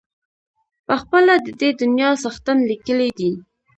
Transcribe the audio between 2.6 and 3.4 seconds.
لیکلی دی.